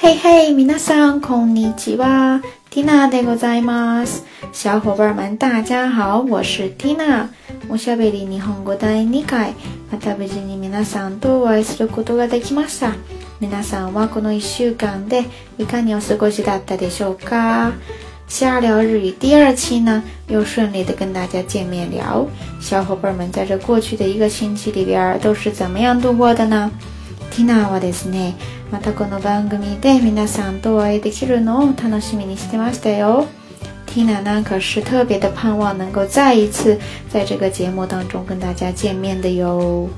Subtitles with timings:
[0.00, 0.52] 嘿嘿，
[1.20, 2.40] こんにちは吉哇，
[2.70, 4.20] 缇娜でございます。
[4.52, 7.28] 小伙伴们，大家好，我是缇娜。
[7.68, 9.54] おしゃべり日本語第2回、
[9.90, 12.92] また無事に皆さんとお会いすることができました。
[13.40, 15.24] 皆さんはこの1週間で
[15.58, 17.72] いかにお過ごしだったでしょうか
[18.28, 22.24] 下聊日语第二期呢，又顺利的跟大家见面聊。
[22.60, 26.70] 小伙伴们在这过去的一个星期里边都是怎么样度过的呢？
[27.38, 28.34] ティナーはですね
[28.72, 33.26] またこの番組で皆さんとお会いできるのを楽しみにしてましたよ。
[33.86, 36.76] ティ缇なんか是特別的盼望能够再一次
[37.08, 39.88] 在这个节目当中跟大家见面的哟。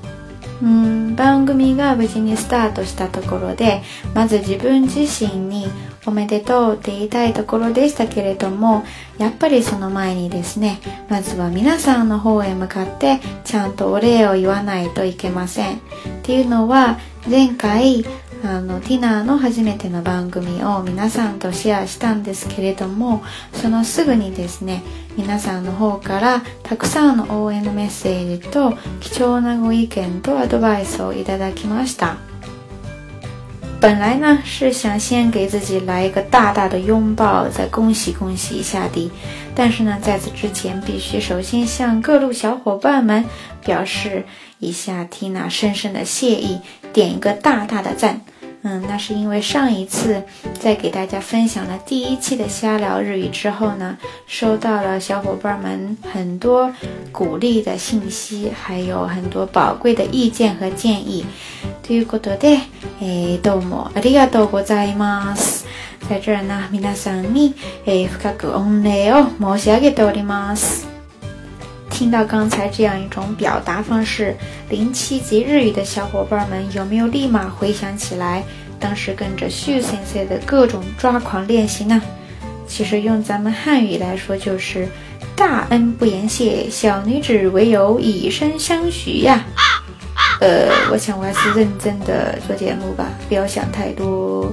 [1.16, 3.80] 番組が無事にスタートしたところで
[4.14, 5.66] まず自分自身に
[6.06, 8.84] おめでとうって言いたいところでしたけれども
[9.18, 15.80] やっぱりその前にですねまずは皆さんの方へ向かってちゃんとお礼を言わないといけませんっ
[16.22, 18.05] ていうのは前回
[18.42, 23.22] あの、ティナーの初めての番組を皆さんとシェアしたんですけれども、
[23.53, 24.82] そのすぐにですね、
[25.19, 32.30] 皆さんの方からたくさんの応援のメッセージと貴重なご意見とアドバイスをいただきました。
[33.81, 39.11] 本来呢是想先给自己来一个大大的拥抱，再恭喜恭喜一下的，
[39.55, 43.25] 但是呢，在此之前必须首先向各路小伙伴们
[43.64, 44.25] 表示
[44.59, 46.59] 一下 Tina 深深的谢意，
[46.92, 48.20] 点一个大大的赞。
[48.62, 50.22] 嗯，那是因为上一次
[50.61, 56.70] 在给大家分享了第一期的瞎聊日语之后呢，收到了小伙伴们很多
[57.11, 61.25] 鼓励的信息，还有很多宝贵的意见和建议。
[61.91, 62.60] ということで、
[63.42, 65.66] どうもありがとうございます。
[66.08, 70.86] 大切な皆さんに深く御礼を申し上げております。
[71.91, 74.36] 听到刚才这样一种表达方式，
[74.69, 78.44] 零七级日语的小伙伴们有没有立马回想起来
[78.78, 82.00] 当时跟着秀森森的各种抓狂练习呢？
[82.69, 84.88] 其实用咱们汉语来说就是
[85.34, 89.44] “大恩不言谢，小女子唯有以身相许呀”。
[90.41, 94.51] 呃，我想我还是认真的做节目吧，不要想太多。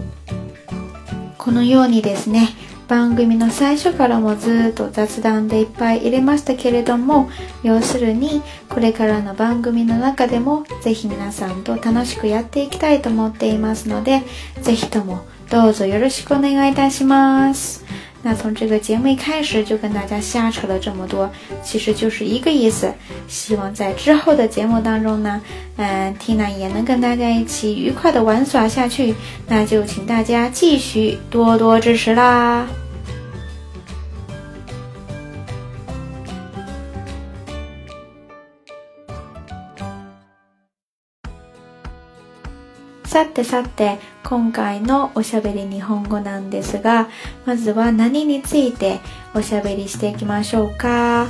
[1.37, 2.49] このようにですね、
[2.89, 7.29] 番組の最初からもずっと雑談でいっぱい入れましたけれども
[7.63, 14.21] 要するにこれからの番組の中でもぜひ皆さんと楽しくやっていきたいと思っていますので
[14.61, 15.19] ぜひとも
[15.49, 17.85] どうぞよろしくお願いいたします。
[18.27, 21.29] 那从这个节目一开始就跟大家瞎扯了这么多，
[21.63, 22.93] 其实就是一个意思。
[23.29, 25.41] 希望在之后的节目当中呢，
[25.77, 29.15] 嗯，缇娜也能跟大家一起愉快的玩耍下去。
[29.47, 32.67] 那就请大家继续多多支持啦！
[43.17, 47.07] さてさて今回のおしゃべり日本語なんですが
[47.45, 48.99] まずは何について
[49.33, 51.25] おしゃべりしていきましょうか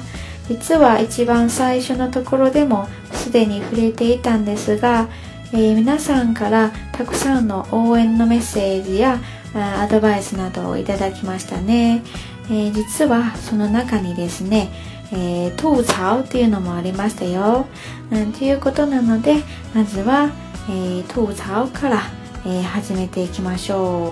[0.49, 5.07] 実は一番最初のところでもすでに触れていたんですが、
[5.53, 9.21] えー、皆さんからたくさんの応援のメッセージや
[9.55, 12.03] アドバイスなどをいただきましたね、
[12.49, 17.65] えー、実はその中にですねえー、吐槽っていうのもありましたよ、
[18.11, 19.35] うん、ということなので
[19.73, 20.31] まずは
[20.67, 22.03] 诶，吐槽课啦，
[22.45, 24.11] 诶，はじめてきましょ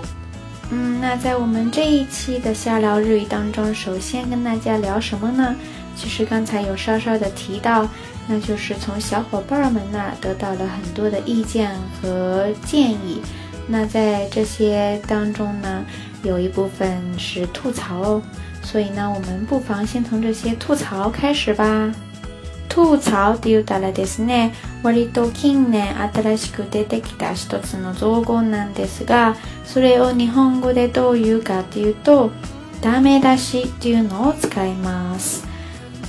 [0.74, 5.54] 嗯，那在我们这一期的瞎聊日语当中，首先跟大家聊什么呢？
[5.94, 7.86] 其实刚才有稍稍的提到，
[8.26, 13.20] 那就是从小伙伴们那得到了很多的意见和建议。
[13.68, 15.84] 那在这些当中呢，
[16.22, 18.22] 有一部分是吐槽哦。
[18.62, 21.94] 所以呢，我们不妨先从这些吐槽开始吧。
[22.76, 32.30] 吐槽って言ったらですね割と近年新しく出てきた一つの造語なんですがそれを日本語でどう言うかっていうと
[32.82, 35.46] ダメ出しっていうのを使います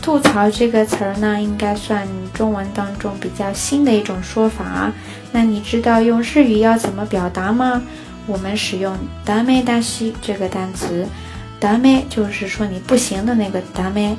[0.06, 4.94] 吐槽这个词儿呢，应该算中文当中比较新的一种说法、啊。
[5.33, 7.83] 那你知道用日语要怎么表达吗？
[8.25, 8.95] 我们使用
[9.27, 11.06] “ダメ出し”这个单词
[11.59, 14.15] ，“ダメ”就是说你不行的那个“ダメ”。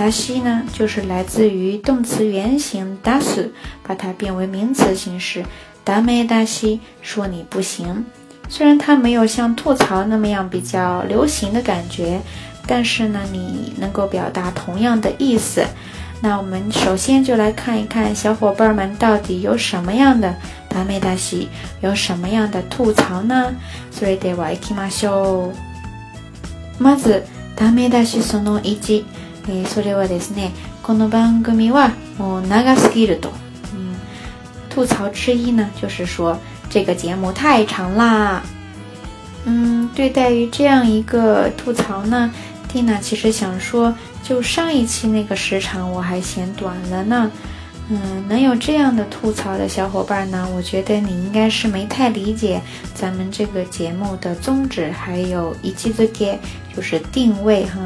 [0.00, 3.50] 达西呢，就是来自于动词原型 “dasu”，
[3.86, 5.44] 把它变为名词形式
[5.84, 8.06] “达メ达西”，说你不行。
[8.48, 12.18] 虽然它没有像吐槽那么样比较流行的感觉，
[12.66, 15.62] 但是呢，你能够表达同样的意思。
[16.22, 20.34] 那我们首先就来看一看小伙伴们到底有什么样的
[20.70, 21.46] “达メ达西”，
[21.84, 23.54] 有什么样的吐槽呢？
[23.90, 25.52] 所以では行きましょ
[26.80, 26.82] う。
[26.82, 27.22] まず、
[27.54, 29.04] ダメ出西その一。
[29.46, 30.50] 诶，それはですね。
[30.82, 33.30] この番組はもう長すぎると，
[33.74, 33.96] 嗯，
[34.74, 36.36] 吐槽之一呢，就是说
[36.68, 38.42] 这个节目太长啦。
[39.46, 42.30] 嗯，对待于这样一个吐槽呢，
[42.68, 47.30] 蒂娜其实想说，就上一期那个时长我还嫌短了呢。
[47.88, 52.60] 嗯，能有这样的吐槽的小伙伴呢，我觉得你应该是没太理解
[52.94, 56.38] 咱们这个节目的宗旨，还有一期的别
[56.76, 57.78] 就是定位哈，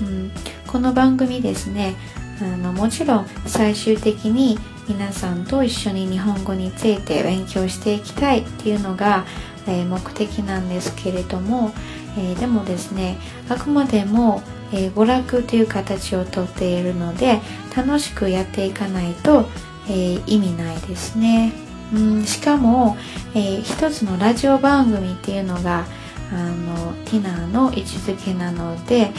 [0.00, 0.30] 嗯。
[0.72, 1.94] この番組ですね
[2.40, 4.58] あのもちろん最終的に
[4.88, 9.26] 皆さんと一緒に日本語について勉強していきたいっていうのが、
[9.68, 11.72] えー、目的なんですけれども、
[12.18, 13.18] えー、でもですね
[13.50, 14.40] あくまでも、
[14.72, 17.40] えー、娯楽という形をとっているので
[17.76, 19.44] 楽しくやっていかないと、
[19.90, 21.52] え意味ないですね。
[21.94, 22.96] うん、しかも、
[23.34, 25.84] え一つのラジオ番組っていうのが
[26.32, 29.10] あのティナーの位置づけなので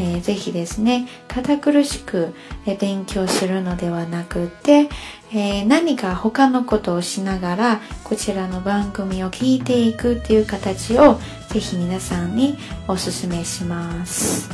[0.00, 2.34] えー、ぜひですね、堅苦しく
[2.80, 4.88] 勉強するのではなくて、
[5.30, 11.18] えー、何か他のことをしながら、こちらの番組を聞いていくっていう形を、
[11.50, 12.56] ぜひ皆さんに
[12.88, 14.48] お勧めします。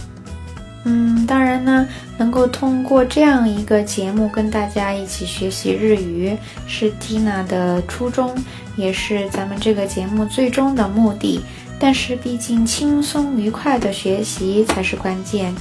[0.85, 1.87] 嗯，当然呢，
[2.19, 8.35] 能够通过这样一个节目跟大家一起学习日语，是 Tina 的初衷，
[8.77, 11.41] 也是咱们这个节目最终的目的。
[11.79, 15.55] 但是，毕竟轻松愉快的学习才是关键，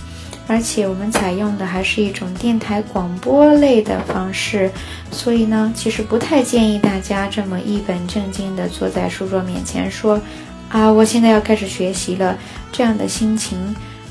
[0.48, 4.72] 而且我们采用的还是一种电台广播类的方式，
[5.12, 10.20] 所以呢，其实不太建议大家这么一本正经的坐在书桌面前说
[10.70, 12.38] ：“啊，我现在要开始学习了。”
[12.72, 13.58] 这样的心情，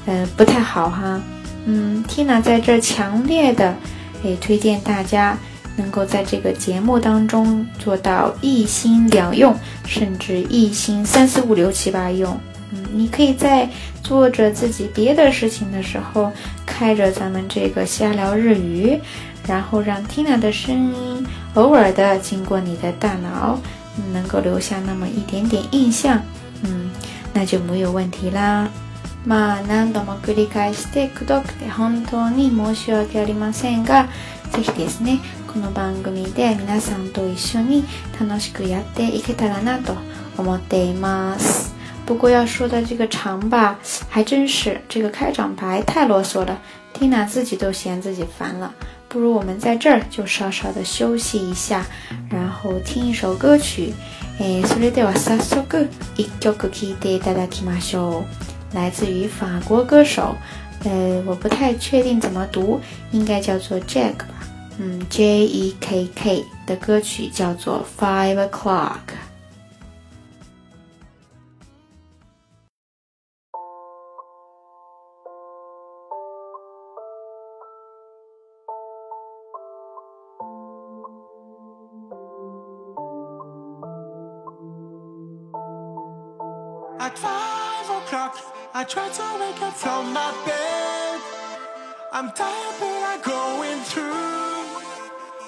[0.07, 1.21] 呃，不太好哈。
[1.67, 3.75] 嗯，Tina 在这强烈的
[4.23, 5.39] 也推荐大家。
[5.77, 9.55] 能够在这个节目当中做到一心两用，
[9.87, 12.39] 甚至一心三四五六七八用，
[12.71, 13.69] 嗯，你可以在
[14.03, 16.31] 做着自己别的事情的时候，
[16.65, 18.99] 开着咱们这个瞎聊日语，
[19.47, 23.59] 然后让 Tina 的声音偶尔的经过你的大脑，
[24.13, 26.23] 能够留下那么一点点印象，
[26.63, 26.91] 嗯，
[27.33, 28.69] 那就没有问题啦。
[29.27, 34.07] まあ何度も繰り返して、口動で本当に申し訳ありませんが、
[34.53, 35.19] ぜひですね。
[42.07, 43.79] 不过要说的这个长吧，
[44.11, 46.59] 还真是这个开场白太啰嗦了
[46.93, 48.71] ，Tina 自己都嫌自己烦了。
[49.09, 51.87] 不如我们在这儿就稍稍的休息一下，
[52.29, 53.93] 然后听一首歌曲。
[54.41, 54.61] 哎，
[58.73, 60.35] 来自于法国歌手，
[60.83, 62.81] 呃，我不太确定怎么读，
[63.13, 64.54] 应该叫做 Jag 吧。
[64.79, 68.91] 嗯，J E K K 的歌曲叫做《Five O'clock》。
[86.99, 88.35] At five o'clock,
[88.73, 91.21] I try to wake up from my bed.
[92.13, 94.44] I'm tired, but I'm going through.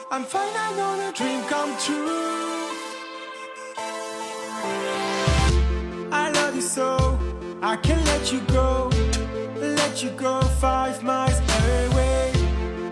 [0.08, 0.52] I'm fine.
[0.54, 2.46] I know the dream come true.
[6.12, 7.18] I love you so,
[7.60, 8.88] I can't let you go.
[9.56, 11.40] Let you go five miles
[11.90, 12.32] away.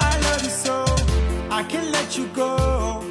[0.00, 0.84] I love you so,
[1.48, 3.02] I can't let you go.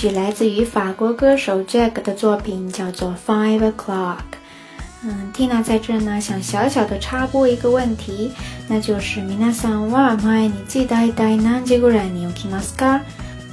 [0.00, 4.14] 曲来自于法国歌手 Jack 的作品叫做《Five O'clock》。
[5.04, 8.32] 嗯，Tina 在这呢，想小小的插播一个问题，
[8.66, 13.00] 那就是皆さんは毎日大体何時ぐらいに起きますか？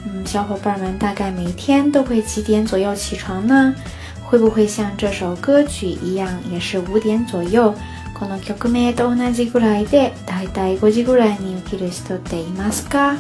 [0.06, 3.76] 嗯，小伙伴们大概每天都会几点左右起床呢？
[4.24, 7.76] 会不会像这首歌曲一样，也是五点左右？
[8.18, 13.18] この曲名と同じぐらいで大体五時ぐらいに起きる人っていますか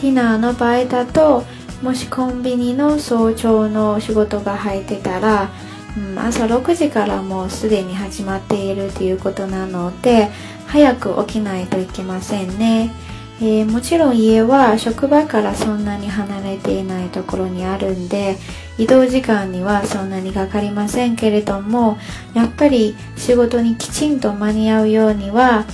[0.00, 1.42] ？Tina の場合だと。
[1.82, 5.48] もしコンビニの早朝の仕事が入ってたら、
[5.96, 10.28] うん、朝6時からもうすでに始まっているということなので
[10.66, 12.92] 早く起きないといけませんね、
[13.40, 18.36] えー、もちろん家は職場からそんなに離れていないところにあるんで
[18.76, 21.96] 移動時間にはそんなにかかりませんけれども
[22.34, 25.64] やっぱり仕事にきちんと間に合うようには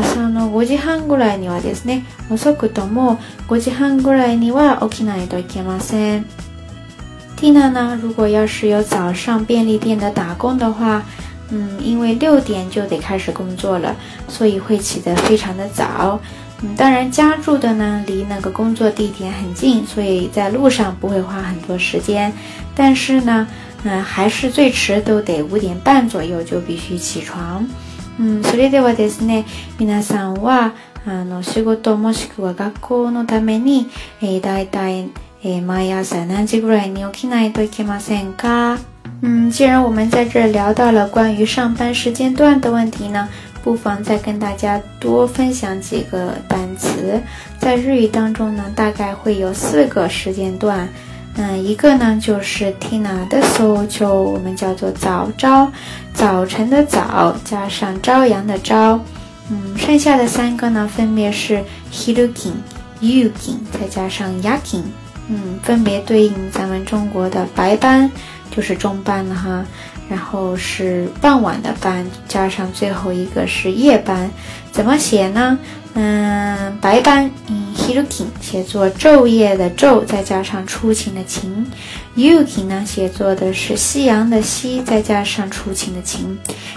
[0.00, 3.18] 朝の五時半ぐらいにはですね、遅くとも
[3.48, 6.26] 五時半ぐらいには起きないといけません。
[7.36, 11.02] t i n 呢，如果要是有早上便利店的打工的话，
[11.50, 13.96] 嗯，因为六点就得开始工作了，
[14.28, 16.20] 所以会起得非常的早。
[16.62, 22.32] 嗯，当然家住的呢离那个工作地点很近，所以在路上不会花很多时间。
[22.76, 23.48] 但是呢，
[23.82, 27.66] 嗯，还是最迟都得五点半左右就必须起床。
[28.18, 29.46] うん、それではですね
[29.78, 30.74] 皆さんは
[31.06, 33.86] あの仕事もしくは学校のために、
[34.20, 35.10] えー、大体、
[35.42, 38.78] えー、毎朝何時ぐらいに起きないといけませんか
[39.22, 43.28] 嗯，既然我们在这聊到了关于上班时间段的问题呢，
[43.62, 47.20] 不妨再跟大家多分享几个单词。
[47.58, 50.88] 在日语当中呢，大概会有四个时间段。
[51.42, 55.72] 嗯，一个呢就是 Tina 的 so 就我们叫做早朝，
[56.12, 59.00] 早晨的早加上朝阳的朝，
[59.50, 62.50] 嗯，剩下的三个呢分别是 Hiruki、
[63.00, 64.82] n Yuki 再加上 Yakin，
[65.28, 68.10] 嗯，分别对应咱们中国的白班，
[68.54, 69.64] 就是中班了哈，
[70.10, 74.30] 然后是傍晚的班，加上最后一个是夜班，
[74.72, 75.58] 怎么写呢？
[75.94, 77.74] 嗯，白班嗯 n
[78.06, 81.66] hiruki 写作昼夜的昼，再加上出勤的勤
[82.16, 86.28] ；yuki 呢写作的是夕阳的夕，再加上出勤的勤；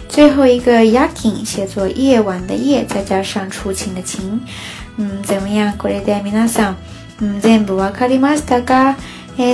[0.09, 4.39] 最后一个 yakin 写作夜晚的夜，再加上出勤的勤。
[4.97, 6.73] 嗯，じゃあこれで皆さん、
[7.39, 8.95] 全部わかりましたか？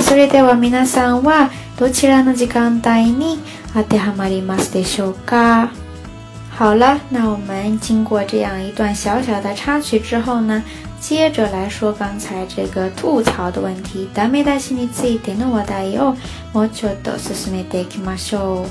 [0.02, 3.40] それではみなさんはどちらの時間帯に
[3.74, 5.70] 当てはまりますでしょうか？
[6.60, 10.62] 好了，那我们经过这样一段小小的插曲之后呢，
[11.00, 14.10] 接着来说刚才这个吐槽的问题。
[14.14, 16.18] ダメ出しについての話題を
[16.52, 18.68] もうちょっと進めていきましょう。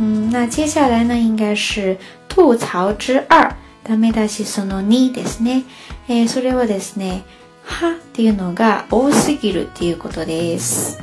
[0.00, 1.98] 嗯，那接下来呢，应该是
[2.30, 3.54] 吐槽之二。
[3.86, 5.64] ダメ出しその2ですね。
[6.08, 7.24] えそれはですね、
[7.62, 10.96] はっていうのが多すぎるっていうことです。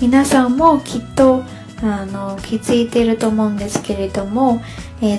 [0.00, 1.42] 皆さんもきっと
[1.82, 4.62] あの気づいていると思うんですけれども。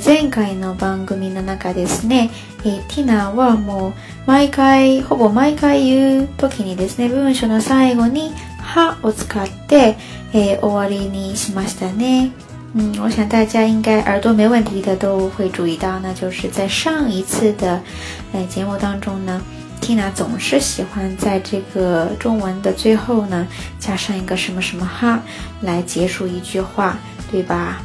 [0.01, 2.31] 前回の番組の中ですね。
[2.63, 3.93] ティナはもう
[4.25, 9.95] 毎回ほぼ毎回言う時にですね、文章の最後には、を使って
[10.33, 12.31] 終わりにしましたね。
[12.75, 17.79] 嗯，我想大家应该耳朵没问题的都会注意到，那就是在上一次的
[18.33, 19.39] 哎节目当中呢，
[19.79, 23.47] ティナ总是喜欢在这个中文的最后呢
[23.79, 25.19] 加上一个什么什么ハ
[25.61, 26.97] 来结束一句话，
[27.31, 27.81] 对吧？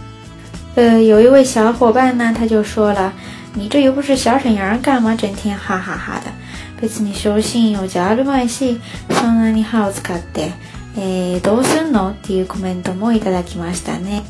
[0.74, 3.12] 呃，有一位小伙伴呢，他就说了
[3.52, 6.32] ：“你这又不是小沈阳，干嘛整天哈哈哈的？
[6.80, 8.72] 每次你休息，我加班去，
[9.10, 10.50] そんなにハードだって
[10.96, 14.22] えどうするの？”っていうコメントもいただきましたね。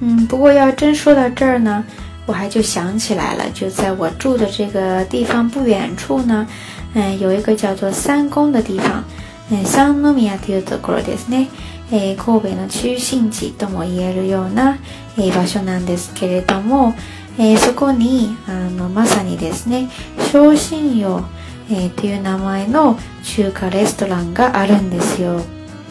[0.00, 1.82] 嗯，不过要真说到这儿呢，
[2.26, 6.46] 我还就想起来了，就在我住的这个地方不远处呢，
[6.92, 9.02] 嗯，有一个叫做三宫的地方，
[9.50, 11.46] うん、三宮っていうところですね。
[11.92, 14.76] えー、神戸の中心地とも言えるような、
[15.18, 16.94] えー、場所なんですけれども、
[17.38, 19.88] えー、そこにあのまさにですね
[20.32, 21.22] 昇進用、
[21.70, 25.40] えという名前の中華レストランがあるんですよ。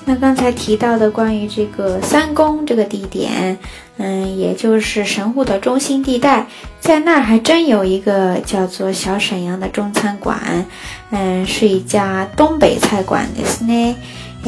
[0.06, 3.58] 那刚才提到的关于这个三宫这个地点，
[3.98, 6.48] 嗯，也就是神户的中心地带，
[6.80, 10.66] 在那儿还真有一个叫做小沈阳的中餐馆，
[11.12, 13.96] 嗯，是一家东北菜馆ですね。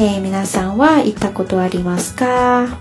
[0.00, 2.78] えー、皆さんは行ったことありますか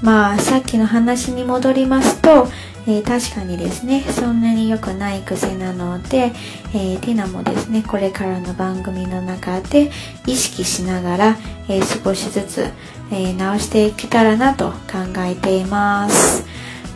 [0.00, 2.46] まあさっきの話に戻りますと、
[2.86, 6.30] えー、確かにですねそんなに良くない癖なので、
[6.72, 9.90] えー、ティナもですねこれからの番組の中で
[10.28, 11.36] 意識しながら、
[11.68, 12.70] えー、少しずつ、
[13.10, 14.76] え直していけたらなと考
[15.24, 16.44] えています。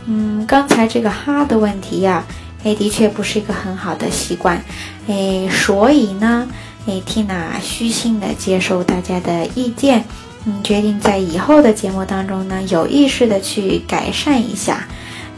[0.07, 2.23] 嗯，刚才这个哈的问题呀、
[2.63, 4.63] 啊，哎，的确不是一个很好的习惯，
[5.09, 6.47] 哎，所以呢。
[6.87, 10.03] 诶，Tina 虚心的接受大家的意见，
[10.45, 14.87] 嗯，决定在以后的节目当中呢，有意识的去改善一下。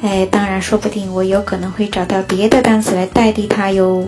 [0.03, 4.07] 诶，当然，说不定我有可能会找到别的单词来代替它哟。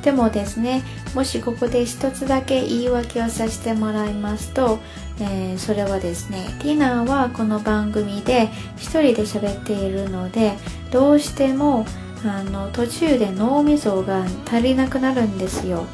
[0.00, 0.80] でもですね、
[1.12, 4.78] もしここで一つだけ言い訳をさせてもらいますと、
[5.20, 10.52] えー、それはですね、ティナはこの番組で一人で喋っているので、
[10.92, 11.84] どうしても
[12.24, 15.84] あの途中で脳みそが足りなくなるんですよ。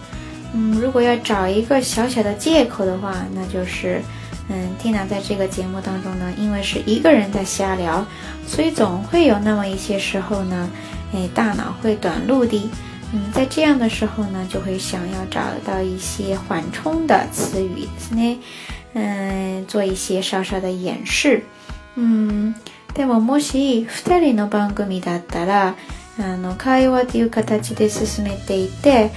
[0.55, 4.01] 嗯，如果要找一个小小的借口的话，那就是，
[4.49, 8.07] 嗯，蒂娜在这个节目当中呢，因为是一个人在瞎聊，
[8.47, 10.71] 所以总会有那么一些时候呢，
[11.13, 12.71] 哎，大脑会短路的。
[13.13, 18.39] 嗯，在这样的时候呢，就会想要找到一些缓冲的词语呢，
[18.95, 21.43] 嗯，做一些稍稍的掩饰。
[21.97, 22.55] 嗯，
[22.95, 25.75] でももし二人の番組だったら、
[26.19, 29.11] あの会話という形で進めていて。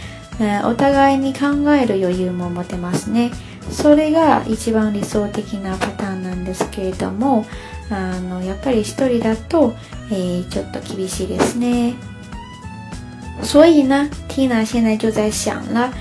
[13.43, 15.91] 所以呢，Tina 现在就在想了，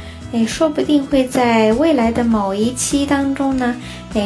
[0.47, 3.75] 说不定会在未来的某一期当中呢，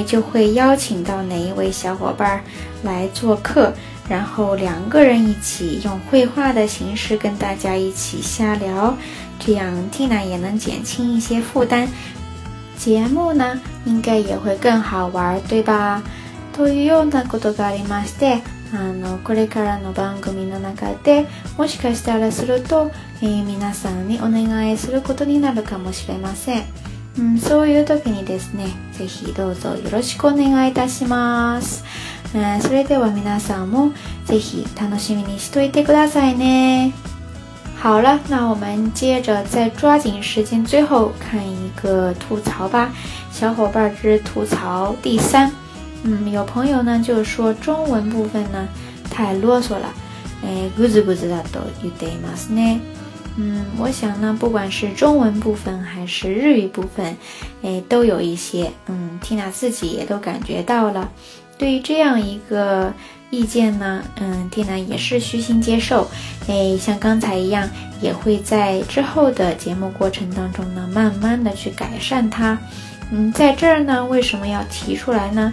[0.07, 2.43] 就会邀请到哪一位小伙伴
[2.83, 3.73] 来做客，
[4.09, 8.97] 然后两个人一起用绘画的形式跟大家一起瞎聊。
[9.40, 11.88] 这样 Tina 也能减轻一些负担，
[12.76, 16.02] 节目呢应该也会更好玩，对吧？
[16.52, 18.42] というようなことがありまして、
[18.73, 22.90] あのこれからの番組の中でもしかしたらすると、
[23.23, 26.64] えー、皆さんにお願いすることになるかもしれません、
[27.18, 31.82] うん、そういう時にですね是非どうぞよろしくお願いいたします、
[32.35, 33.92] えそれでは皆さんも
[34.26, 36.93] 是非楽しみにしといてくださいね
[37.80, 42.90] 好了，那我们接着再抓紧时间，最后看一个吐槽吧，
[43.32, 45.50] 小伙伴儿之吐槽第三，
[46.02, 48.69] 嗯，有朋友呢就说中文部分呢
[49.10, 49.90] 太啰嗦了，
[50.45, 52.80] 哎，不知不知道都有的嘛是呢，
[53.38, 57.16] 嗯，我想呢，不管是中文部分还是日语部分，
[57.62, 61.10] 哎，都有一些，嗯，Tina 自己也都感觉到了，
[61.56, 62.93] 对于这样一个。
[63.30, 66.06] 意见呢，嗯，蒂娜也是虚心接受，
[66.49, 67.69] 哎，像刚才一样，
[68.00, 72.58] 也会在之后的节目过程当中呢，慢慢的去改善它。
[73.12, 75.52] 嗯，在这儿呢，为什么要提出来呢？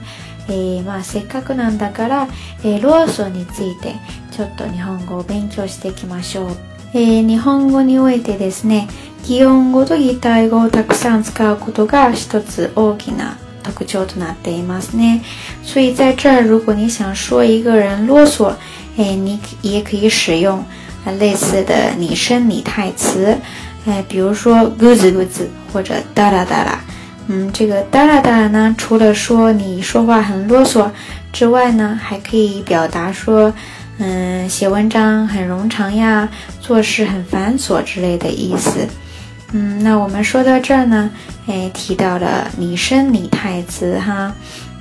[0.49, 2.27] えー、まあ、せっかくなんだから、
[2.63, 3.93] えー、ローソンについて
[4.31, 6.55] ちょっと日本語を勉強していきましょう。
[6.93, 8.87] えー、日本語においてですね、
[9.25, 13.37] 擬音語と擬態語をたくさん使うことが一つ大きな
[13.73, 14.15] 格叫的
[14.51, 15.21] います呢？
[15.63, 18.47] 所以在这儿，如果你想说一个人啰嗦，
[18.97, 20.58] 哎，你也可以使用
[21.06, 23.38] 啊类似的拟声拟态词，
[23.86, 26.80] 哎，比如说“咕 o 咕 d 或者“哒啦哒啦”。
[27.27, 30.89] 嗯，这个“哒啦哒啦”呢，除了说你说话很啰嗦
[31.34, 33.53] 之外呢，还可以表达说，
[33.97, 36.27] 嗯，写文章很冗长呀，
[36.62, 38.88] 做事很繁琐之类的意思。
[39.53, 41.10] 嗯，那我们说到这儿呢，
[41.47, 44.33] え提到了拟声拟态词哈。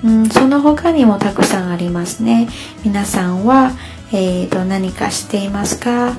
[0.02, 2.48] 嗯，その他にもたくさんありますね。
[2.84, 3.70] 皆さんは、
[4.12, 6.14] えっと、何かしていますか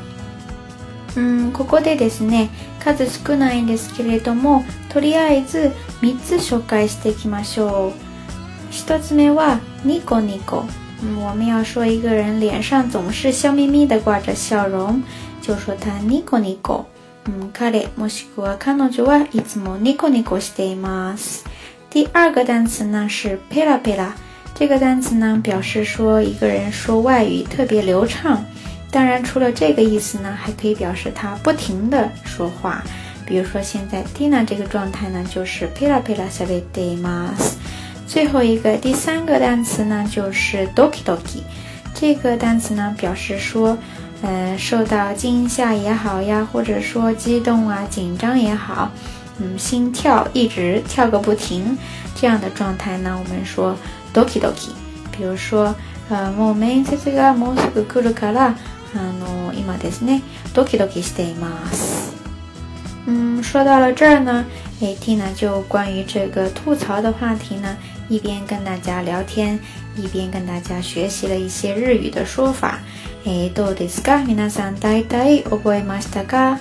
[1.16, 5.72] うんここでですね数少ないんですけれどもとりあえず
[6.04, 10.66] 3つ紹介していきましょう1つ目はニコニコ、
[11.24, 15.02] 我们要说一个人脸上总是笑眯眯的挂着笑容
[15.42, 16.86] 就说他ニコニコ
[17.28, 17.28] 嗯，彼，或她，她总是咯咯咯咯。
[21.90, 24.08] 第二个单词呢是 pera pera，
[24.56, 28.44] 这个单词呢表示说一个人说外语特别流畅。
[28.92, 32.82] 当然，除了这个意思呢，还可以表示他不停的说话。
[33.26, 36.62] 比如说现在 Dina 这个状态呢就是 pera pera sabe
[37.02, 37.56] mas。
[38.08, 41.42] 最后一个，第三个单词呢就是 doki doki，
[41.96, 43.78] 这个单词呢表示说。
[44.24, 48.90] 嗯，受到惊吓也好呀，或者说激动啊、紧张也好，
[49.38, 51.78] 嗯，心跳一直跳个不停，
[52.16, 53.76] 这样的状态呢，我们说
[54.14, 54.70] doki doki。
[55.16, 55.74] 比如说，
[56.10, 58.56] 呃，もう面接がもうすぐ来るから、
[58.96, 60.22] あの今ですね、
[60.54, 62.14] ドキドキしています。
[63.06, 64.44] 嗯，说到了这儿呢
[64.82, 67.78] ，，Tina 就关于这个吐槽的话题呢，
[68.10, 69.60] 一边跟大家聊天，
[69.96, 72.80] 一边跟大家学习了一些日语的说法。
[73.26, 74.24] 诶，どうですか？
[74.26, 76.60] 皆さん大体覚えましたか？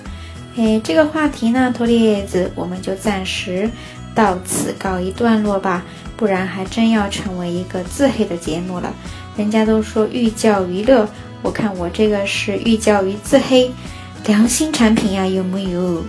[0.57, 3.69] 诶，这个话题呢，とりあえず我们就暂时
[4.15, 5.83] 到此告一段落吧，
[6.17, 8.91] 不然还真要成为一个自黑的节目了。
[9.37, 11.07] 人家都说寓教于乐，
[11.43, 13.71] 我看我这个是寓教于自黑，
[14.25, 16.03] 良心产品呀，有木有？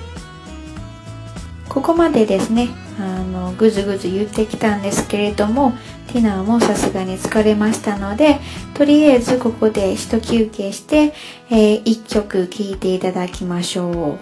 [1.68, 2.68] ここまでですね。
[3.00, 5.72] あの、ぐずぐず言ってきたんですけれども。
[6.08, 8.38] ティナもさすがに疲れましたので、
[8.74, 11.12] とりあえずここで一休憩して、
[11.50, 14.18] えー、一曲聴いていただきましょう。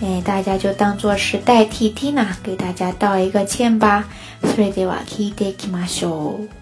[0.03, 4.05] 哎，大家就当作是代替 Tina 给大家道一个歉吧。
[4.43, 6.56] それでは聞いていきましょう。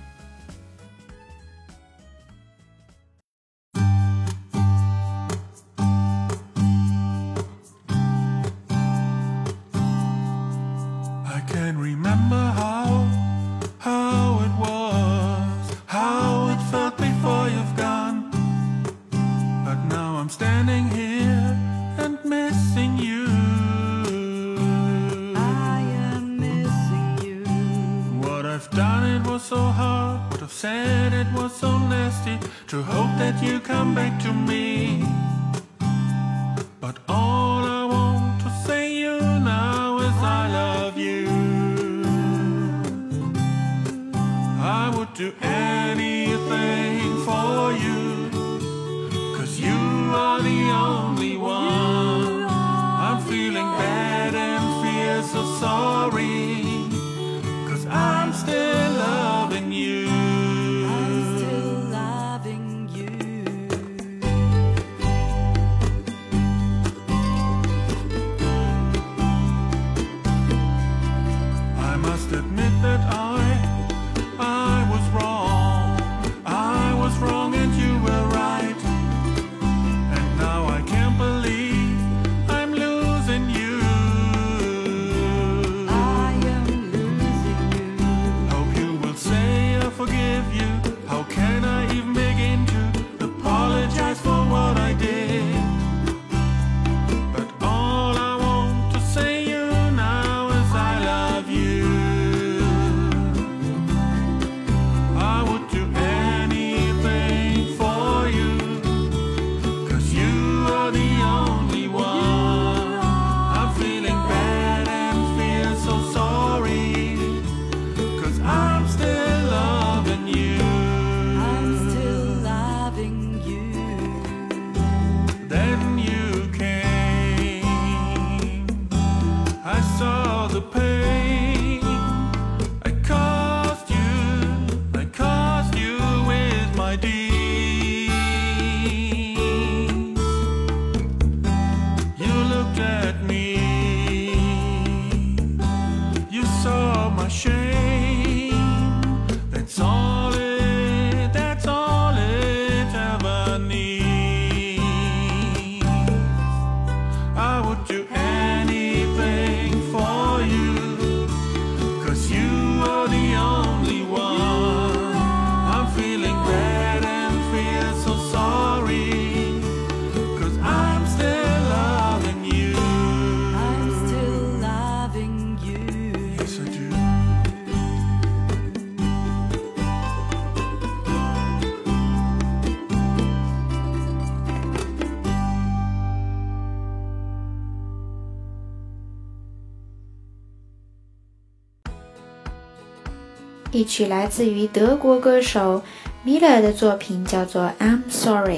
[193.96, 195.80] 曲来自于德国歌手
[196.26, 198.54] Miller 的作品，叫做《I'm Sorry》。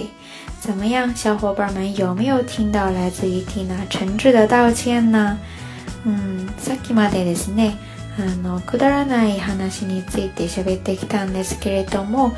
[0.60, 5.36] 怎么样，小伙伴们有没有听到来自于ティナ诚挚的道歉呢？
[6.04, 7.74] 嗯、さっきまでですね、
[8.18, 12.32] あのくだらない話について喋ってきたんですけれども、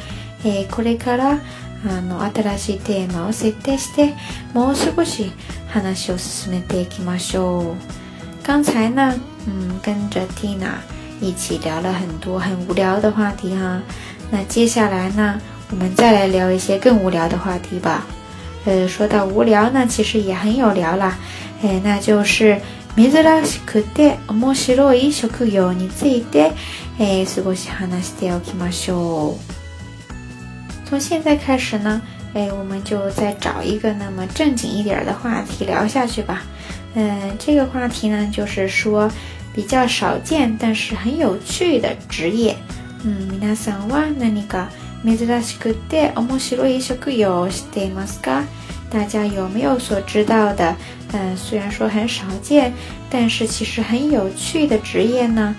[0.44, 1.38] えー、これから
[1.84, 4.12] あの新しいテーマを設定して
[4.52, 5.30] もう少し
[5.68, 8.44] 話を進めていきましょう。
[8.44, 9.14] 刚才呢，
[9.46, 10.97] 嗯，跟着 Tina。
[11.20, 13.80] 一起聊了很多很无聊的话题哈，
[14.30, 18.06] 那接下来呢，我们再来聊一些更无聊的话题吧。
[18.64, 21.16] 呃，说到无聊呢，其实也很有聊啦，
[21.62, 22.58] 哎，那就是
[22.96, 26.52] めしくて面白い職業について、
[27.00, 29.34] え、過し話のスタイましょう。
[30.88, 32.00] 从现在开始呢，
[32.34, 36.42] 哎，我们就再找一个那么正经一点的话题聊下去吧。
[36.94, 39.10] 嗯，这个话题呢，就是说。
[39.54, 42.56] 比较少见，但是很有趣的职业。
[43.04, 44.66] 嗯，さんは何か
[45.04, 48.42] 珍しくて面白い職業してますか？
[48.90, 50.74] 大家有没有所知道的？
[51.12, 52.72] 嗯，虽然说很少见，
[53.10, 55.54] 但是其实很有趣的职业呢。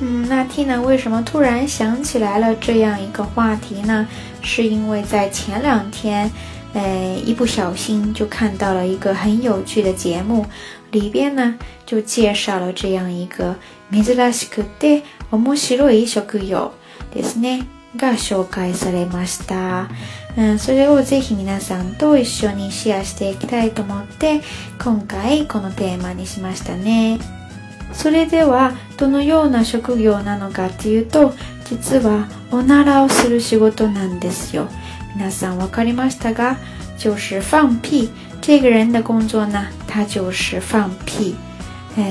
[0.00, 4.06] 嗯，那 T 男为什么突然想起来了这样一个话题呢？
[4.42, 6.28] 是因为在前两天，
[6.74, 10.44] 诶，一不小心就看到了一个很有趣的节目。
[10.92, 13.56] 里边呢就介绍了这样一个
[13.90, 16.70] 珍しくて面白い職業
[17.14, 17.64] ですね。
[17.96, 19.88] が紹介されました。
[20.38, 24.40] うん、それをぜひ皆さんと一緒にシェアしていきたいと思って、
[24.82, 27.18] 今回このテーマにしましたね。
[27.92, 31.34] それでは、どのような職業なのかっていうと、
[31.68, 34.68] 実はおならをする仕事なんですよ。
[35.14, 36.56] 皆さんわかりましたが、
[36.98, 38.08] 就是放屁。
[38.42, 41.34] 这个人的工作呢，他就是放屁。
[41.94, 42.02] 皆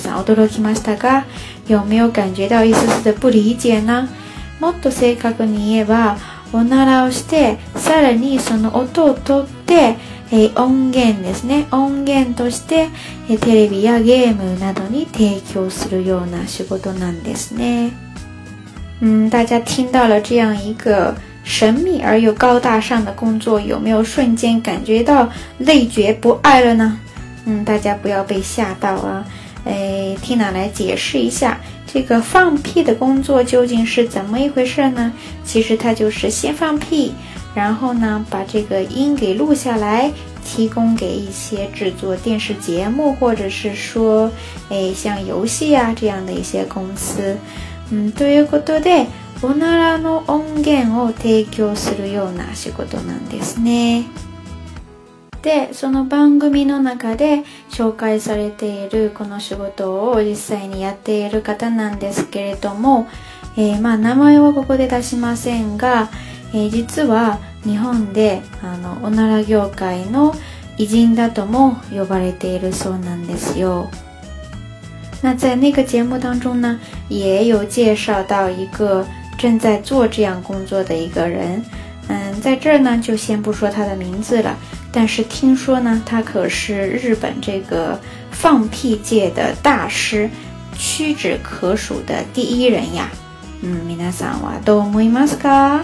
[0.00, 1.24] さん驚きましたが、
[1.68, 4.08] 有没有感觉到一丝丝的不理解呢？
[4.60, 6.16] もっと正確に言えば、
[6.52, 9.96] おならをして、さらにその音をとって、
[10.32, 11.66] えー、音源ですね。
[11.70, 12.88] 音源として、
[13.30, 17.92] えー、テレビやゲームなどに提供するような仕事なんですね。
[19.00, 21.14] 嗯，大家听到了这样一个。
[21.48, 27.00] 神秘而又高大上的工作，有没有瞬间感觉到累觉不爱了呢？
[27.46, 29.24] 嗯，大家不要被吓到啊！
[29.64, 31.58] 哎，听娜来解释一下，
[31.90, 35.10] 这个放屁的工作究竟是怎么一回事呢？
[35.42, 37.14] 其实它就是先放屁，
[37.54, 40.12] 然后呢把这个音给录下来，
[40.44, 44.30] 提供给一些制作电视节目或者是说，
[44.68, 47.34] 哎，像游戏呀这样的一些公司。
[47.90, 49.06] 嗯，对对对对。
[49.40, 54.06] おならの音源を提供するような仕事なんですね。
[55.42, 63.06] でその番組の中で紹介されているこの仕事を実際にやっている方なんですけれども、
[63.56, 66.10] えー、まあ名前はここで出しませんが、
[66.52, 70.34] えー、実は日本であのおなら業界の
[70.76, 73.88] 偉人だとも呼ばれているそうなんですよ。
[75.22, 79.04] 那在那个节目当中呢，也有介绍到一个
[79.38, 81.64] 正在做这样工作的一个人，
[82.08, 84.54] 嗯，在这儿呢，就先不说他的名字了。
[84.90, 87.98] 但是听说呢，他可是日本这个
[88.32, 90.28] 放屁界的大师，
[90.76, 93.08] 屈指可数的第一人呀。
[93.62, 95.80] 嗯，みさん、ワドムイマ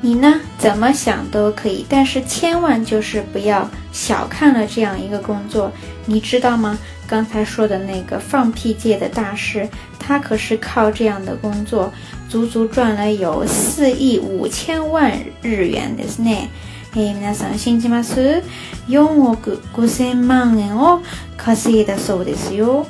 [0.00, 5.70] 你呢，怎么想都可以，但是千万就是不要小看了这样一个工作。
[6.10, 6.76] 你知道吗？
[7.06, 9.68] 刚才说的那个放屁界的大师，
[9.98, 11.92] 他可是靠这样的工作，
[12.30, 16.46] 足足赚了有四亿五千万日元，的すね。
[16.94, 18.42] 诶，皆さん、信じます？
[18.86, 20.98] 四億五千万円を
[21.36, 22.86] 稼いだそうですよ。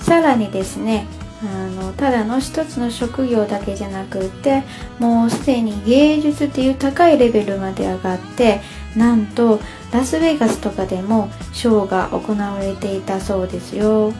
[0.00, 1.06] さらにですね、
[1.42, 4.62] あのただの一つの職業だけじゃなくて、
[4.98, 8.60] もうすでに芸術っていう高いレベルまで上がって、
[8.94, 9.58] なんと。
[9.92, 14.12] ラスベガスとかでもショーが行われていたそうですよ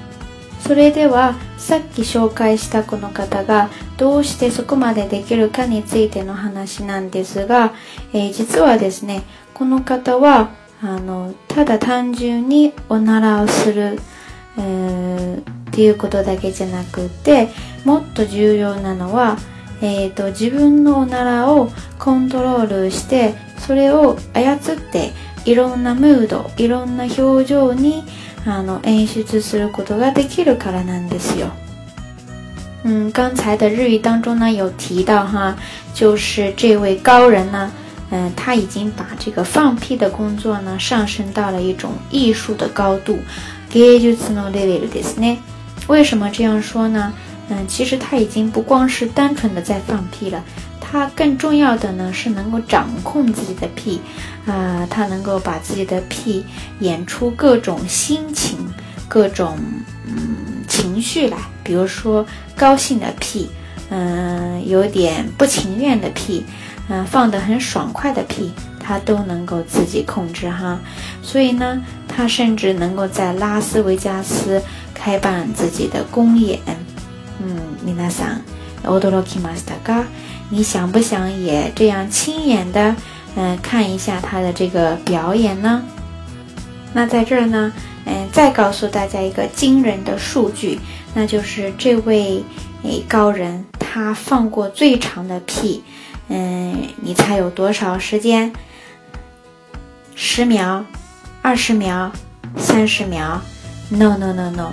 [0.60, 7.74] それではさっき紹介したこの方がどうしてそこまでできるかについての話なんですが、
[8.12, 9.22] えー、実はですね
[9.54, 10.50] この方は
[10.82, 13.98] あのただ単純におならをする、
[14.58, 17.48] えー、っていうことだけじゃなくて
[17.84, 19.36] もっと重要なのは、
[19.80, 25.12] えーと、自分のおならをコントロールしてそれを操って
[25.46, 28.02] いろんなムード、いろんな表情に
[28.44, 31.50] あの演出することができるからなんですよ。
[33.12, 35.56] 刚才的日语当中呢有提到哈，
[35.94, 37.72] 就是这位高人呢，
[38.10, 43.18] 嗯，他已经把这个放屁的工作呢上升到了一种艺术的高度。
[45.88, 47.12] 为什么这样说呢？
[47.48, 50.42] 嗯，其实他已经不光是单纯的在放屁了，
[50.80, 54.00] 他更重要的呢是能够掌控自己的屁。
[54.46, 56.44] 啊，他能够把自己的屁
[56.80, 58.56] 演出各种心情，
[59.08, 59.58] 各种
[60.06, 62.24] 嗯情绪来，比如说
[62.56, 63.50] 高兴的屁，
[63.90, 66.44] 嗯，有点不情愿的屁，
[66.88, 70.78] 嗯，放得很爽快的屁，他都能够自己控制哈。
[71.22, 74.62] 所以呢，他甚至能够在拉斯维加斯
[74.94, 76.60] 开办自己的公演。
[77.42, 78.40] 嗯，米娜桑，
[78.84, 80.04] 奥多罗基马斯塔哥，
[80.48, 82.94] 你想不想也这样亲眼的？
[83.36, 85.82] 嗯，看一下他的这个表演呢。
[86.94, 87.70] 那在这儿呢，
[88.06, 90.80] 嗯，再告诉大家一个惊人的数据，
[91.14, 92.42] 那就是这位
[93.06, 95.84] 高人他放过最长的屁。
[96.28, 98.50] 嗯，你猜有多少时间？
[100.14, 100.82] 十秒、
[101.42, 102.10] 二十秒、
[102.56, 103.38] 三十秒
[103.90, 104.70] ？No No No No，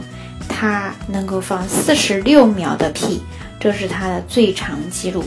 [0.48, 3.22] 他能够放四十六秒的屁，
[3.60, 5.22] 这是他的最长记录。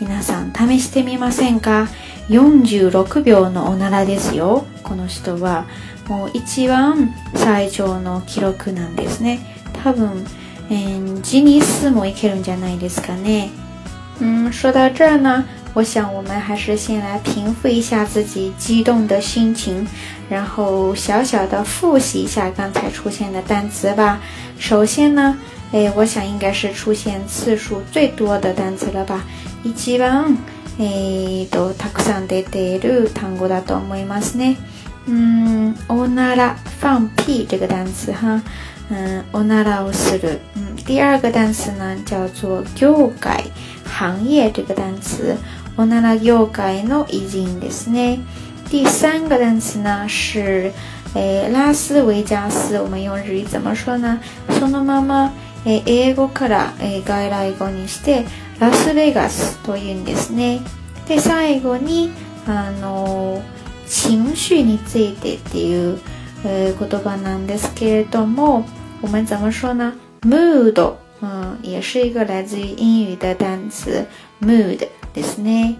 [0.00, 1.88] 皆さん試してみませんか
[2.28, 5.66] 46秒のおならですよこの人は
[6.06, 9.40] もう一番最長の記録なんですね
[9.82, 10.24] 多分、
[10.70, 13.50] えー、吉尼もいけるんじゃないですかね
[14.20, 19.86] 嗯，说到这儿呢，我想我们还是先来平复一下自己激动的心情，
[20.28, 24.18] 然后小小的复习一下刚才出现的单词吧。
[24.58, 25.38] 首先呢，
[25.70, 29.22] 哎，我想应该是出现次数最多的单词了吧？
[29.62, 30.36] イキバン，
[30.78, 34.56] 哎，ドタクサンでデルタングダドウイマね。
[35.06, 38.40] 嗯，オナラ放屁这个单词哈。
[38.88, 40.38] 嗯，オナラをする。
[40.54, 43.30] 嗯，第二个单词呢叫做業界
[43.84, 45.36] 行业这个单词。
[45.76, 48.20] オナラ業界の一人ですね。
[48.70, 50.72] 第三个单词呢是
[51.12, 54.18] 哎拉斯维加斯，我们用日语怎么说呢？
[54.58, 55.30] そのまま。
[55.66, 58.24] え英語から、え外来語にして
[58.60, 60.60] ラスベガスというんですね。
[61.08, 62.10] で最後に
[62.46, 63.42] あの
[63.86, 65.98] 情緒についてっていう、
[66.44, 68.66] えー、言葉なんですけれども、
[69.02, 69.92] 我们怎么说呢
[70.22, 74.04] ？mood，嗯，也是一个来自于英语的单词
[74.40, 74.78] mood
[75.14, 75.76] ですね。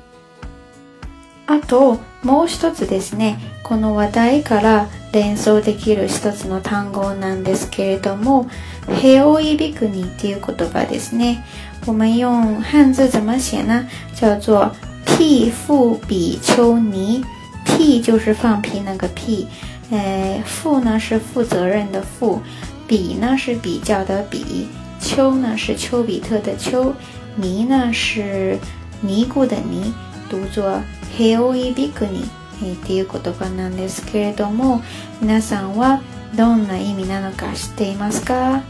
[1.47, 8.49] あともう一つですねこの話題から連想できる一つの単語なんですけれども
[9.01, 11.45] 「ヘオイビクニ」っていう言葉ですね
[11.87, 12.29] 我们用
[12.61, 14.71] 汉字怎么写呢叫做
[15.17, 17.25] 「屁腹比丘尼」
[17.65, 19.47] 屁就是放屁那个屁，
[19.93, 22.41] 呃，负呢是负责任的负，
[22.89, 24.67] 比呢是比较的比，
[24.99, 26.93] 丘呢是丘比特的丘，
[27.37, 28.59] 尼呢是
[29.01, 29.93] 尼姑的尼，
[30.29, 30.81] 读作
[31.17, 32.21] ヘオイビクニ、
[32.63, 34.83] えっていう言葉なんですけれども
[35.21, 36.03] 皆さんは
[36.37, 38.63] どんな意味なのか知っていますか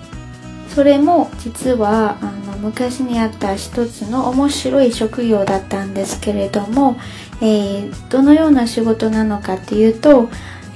[0.69, 6.97] それも実はあの昔にあった一つの面白い職業だったんですけれども、
[7.41, 10.29] えー、どのような仕事なのかっていうと、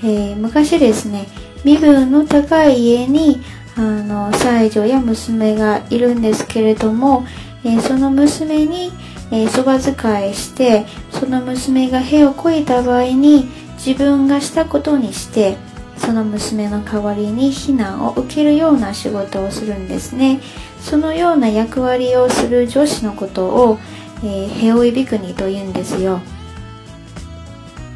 [0.02, 1.26] えー、昔ですね
[1.64, 3.40] 身分の高い家に
[3.76, 7.24] あの妻女や娘がいるんですけれども、
[7.64, 8.90] えー、その娘に、
[9.34, 13.48] えー、そば使いしてその娘が屁をこいた場合に
[13.84, 15.56] 自分がしたことにして
[15.96, 20.40] その娘の代わりに避難を受けるような仕事をするんですね
[20.80, 23.78] そのような役割をする女子のことを、
[24.22, 26.20] えー、いびくに」と言うんですよ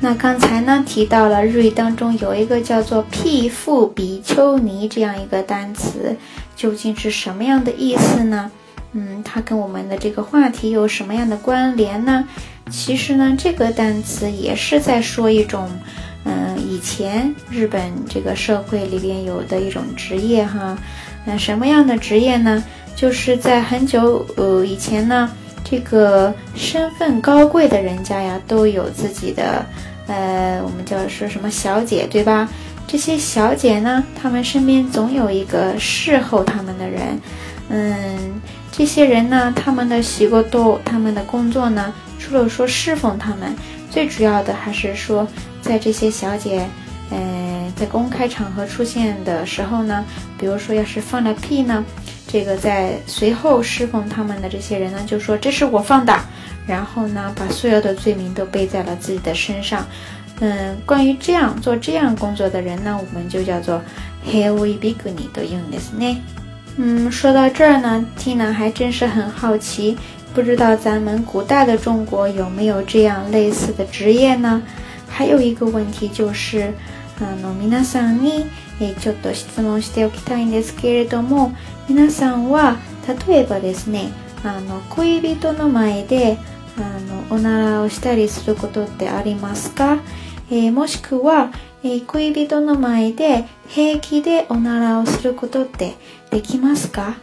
[0.01, 6.15] 那刚才呢提到了日语当中有一个叫做“屁妇比丘尼”这样一个单词，
[6.55, 8.51] 究竟是什么样的意思呢？
[8.99, 12.27] 嗯，它跟我们的这个话题有什么样的关联呢？
[12.71, 15.69] 其实呢，这个单词也是在说一种，
[16.25, 20.77] 嗯，以前日本这个社会里边有的一种职业哈。
[21.27, 22.65] 那什么样的职业呢？
[22.95, 25.31] 就是在很久呃以前呢，
[25.63, 29.63] 这个身份高贵的人家呀，都有自己的，
[30.07, 32.49] 呃，我们叫说什么小姐对吧？
[32.87, 37.21] 这些小姐呢，她们身边总有一个侍候她们的人，
[37.69, 38.41] 嗯。
[38.77, 43.57] 这些人呢，他们的习惯都，他们的工作呢，除了说侍奉他们，
[43.91, 45.27] 最主要的还是说，
[45.63, 46.63] 在这些小姐，
[47.11, 50.05] 嗯，在公开场合出现的时候呢，
[50.39, 51.83] 比如说要是放了屁呢，
[52.29, 56.15] 这个在随后侍奉他们的这些人呢，就说这是我放的，
[56.67, 59.87] 然后呢，把所有的罪名都背在了自己的身上。
[60.41, 63.81] 嗯，关于这样做这样工作的人呢，我们就叫做
[64.23, 66.17] h e l w e b i g i n i 的用ですね。
[66.79, 69.97] 嗯，说到这儿呢，Tina 还真是很好奇，
[70.35, 74.63] 不知道咱们古代的中国有没有这样类似的职业呢？
[75.09, 76.71] 还有一个问题就是、
[77.19, 78.45] あの皆さんに
[78.79, 81.53] えちょっと質問しておきたいんですけれども、
[81.89, 82.77] 皆さんは
[83.27, 84.11] 例えばですね、
[84.45, 86.37] あの恋人の前で
[86.77, 86.81] あ
[87.31, 89.99] のおならをしたりすることってありますか？
[90.51, 91.51] えー、もしくは、
[91.83, 95.95] えー、恋人の前で平気でおならをすることって
[96.37, 97.17] できますか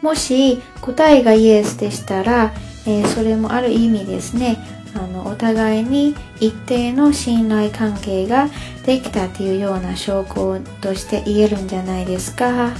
[0.00, 2.52] もし答えがイエスでしたら、
[2.86, 4.58] えー、それもある意味ですね
[4.94, 8.48] あのお互いに一定の信頼関係が
[8.86, 12.70] できたっていうような証拠として言えるんじゃないですか。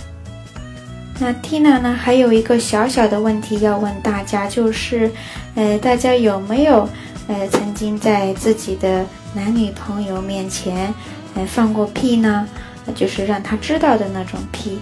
[1.21, 5.11] 那 Tina 呢，还有一个小小的问题要问大家，就是，
[5.57, 6.89] 呃，大家有没有，
[7.29, 9.05] 呃，曾经在自己的
[9.35, 10.95] 男女朋友面前，
[11.35, 12.47] 呃，放过屁呢？
[12.95, 14.79] 就是让他知道的那种屁。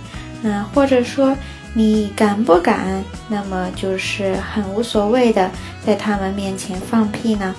[0.49, 1.37] 嗯，或者说
[1.75, 3.03] 你敢不敢？
[3.29, 5.51] 那么就是很无所谓的，
[5.85, 7.53] 在他们面前放屁呢？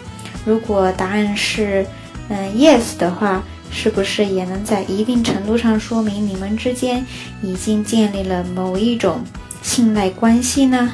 [0.46, 1.86] 如果答案是
[2.30, 7.06] 嗯 yes 的话，是不是也能在一定程度上说明你们之间
[7.42, 9.22] 已经建立了某一种
[9.62, 10.90] 信赖关系呢？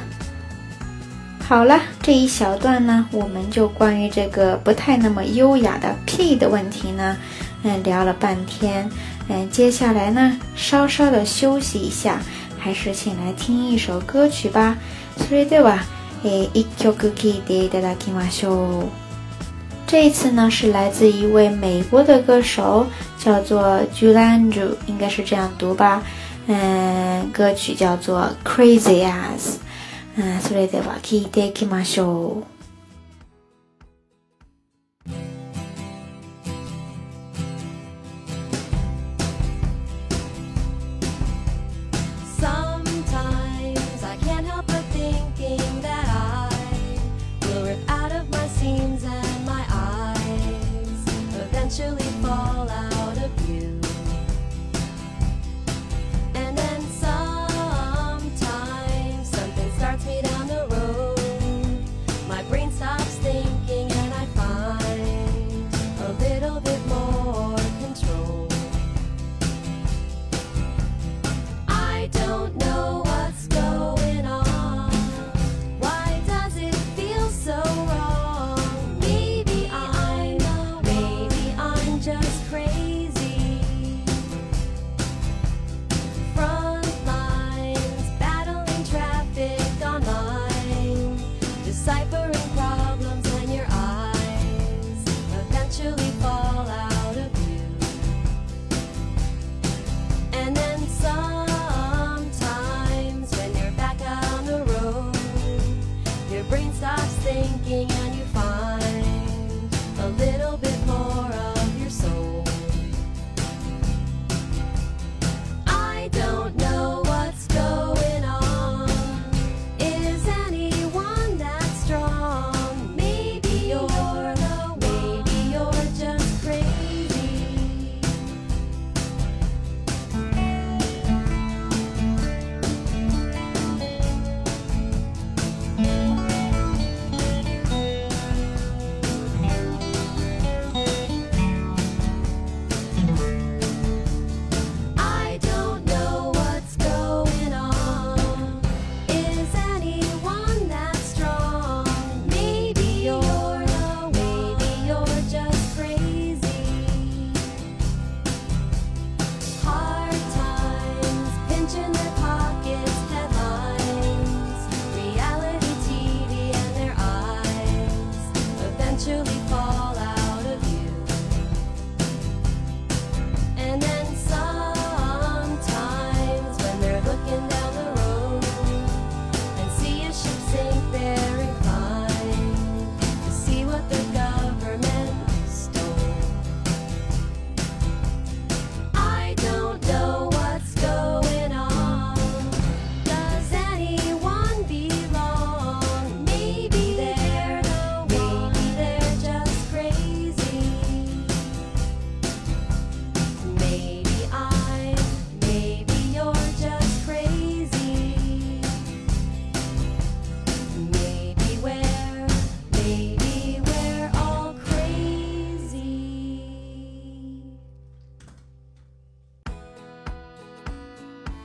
[1.48, 7.16] 好了，这一小段呢，我们就关于这个不太那么优雅的屁的问题呢，
[7.62, 8.89] 嗯，聊了半天。
[9.36, 12.21] 嗯，接下来呢，稍稍的休息一下，
[12.59, 14.77] 还是请来听一首歌曲吧。
[15.17, 15.84] 所以的话，
[16.23, 18.88] 哎，一曲歌曲得得来听嘛秀。
[19.88, 22.86] 这一次呢，是来自一位美国的歌手，
[23.17, 26.03] 叫做 j u l a n d w 应该是这样读吧。
[26.45, 29.55] 嗯，歌曲叫做 Crazy As。
[30.13, 32.43] 嗯，所以的话，可以得听嘛秀。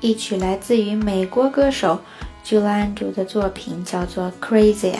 [0.08, 1.98] 一曲来自于美国歌手
[2.42, 4.92] j u l a n d r e w 的作品，叫做《Crazy Eyes》。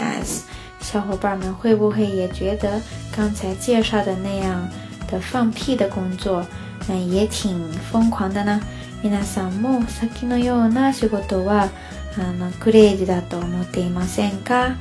[0.82, 2.78] 小伙伴们会不会也觉得
[3.10, 4.68] 刚才介绍的那样
[5.10, 6.44] 的放屁的工作，
[6.90, 8.60] 嗯，也挺疯狂的呢？
[9.02, 11.68] 皆さんも先のような仕事は
[12.18, 14.76] あのクレイジーだと思っていませんか？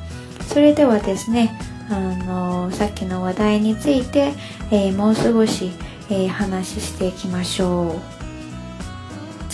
[0.50, 1.56] それではですね、
[1.90, 1.94] あ
[2.26, 4.34] のさっきの話題について、
[4.72, 5.72] えー、もう少し、
[6.10, 8.17] えー、話していきましょう。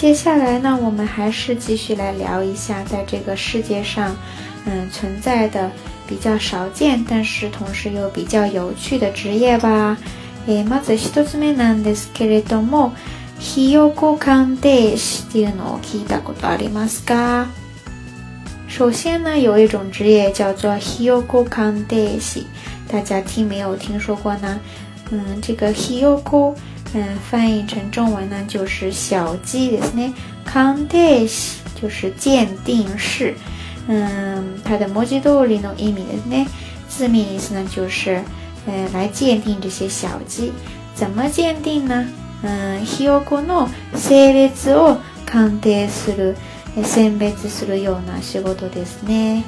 [0.04, 4.14] 接下来呢，我们还是继续来聊一下在这个世界上，
[4.66, 5.72] 嗯，存在的
[6.06, 9.98] 比较少见，但是同时又比较有趣的职业吧。
[10.46, 12.92] えまず一つ目なんですけれども、
[13.40, 17.46] ヒオコカンテシというのを聞いたことがありますか？
[18.68, 22.44] 首先呢，有一种职业叫做ヒオコカンテシ，
[22.90, 24.60] 大家听没有听说过呢？
[25.12, 26.54] 嗯，这个ヒオコ。
[26.96, 30.14] 嗯，翻译成中文呢，就是小鸡，对不对？
[30.46, 33.34] 鉴定师，就是鉴定师。
[33.88, 36.46] 嗯，它的摩羯座里弄一名的呢，
[36.88, 38.22] 字面意思呢就是，
[38.68, 40.52] 嗯，来鉴定这些小鸡。
[40.94, 42.06] 怎么鉴定呢？
[42.44, 43.68] 嗯，ヒヨコの
[43.98, 46.36] 性別を鑑定する、
[46.78, 49.42] え、選別するような仕事ですね。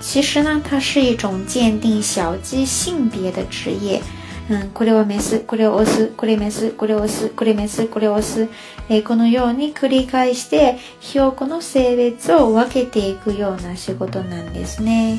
[0.00, 4.00] 其实呢，它是一种鉴定小鸡性别的职业。
[4.50, 8.48] うん、これはメス、これを押す、これメス、これを押す、これメス、これを押す、
[8.88, 15.18] えー、このように繰り返して、ひよこの性別を分けていくような仕事なんですね。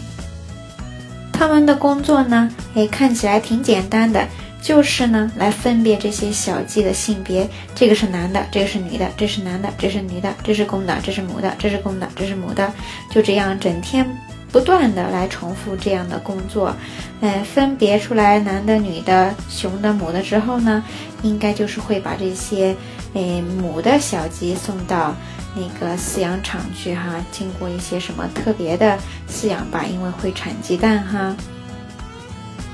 [1.37, 4.27] 他们的工作呢，诶、看起来挺简单的，
[4.63, 7.47] 就是呢，来分辨这些小鸡的性别。
[7.75, 12.67] 这个是男的，这个是女的，这是男的，这是女的，这是公的，这是母的，这是公的，这是母的，
[13.11, 14.05] 就这样整天
[14.51, 16.75] 不断的来重复这样的工作，
[17.21, 20.83] 嗯，分别出来男的、女的、雄的、母的之后呢，
[21.21, 22.75] 应该就是会把这些，
[23.13, 25.13] 诶，母的小鸡送到
[25.55, 28.97] 那个饲养场去哈，经过一些什么特别的
[29.31, 31.35] 饲养吧，因为会产鸡蛋哈。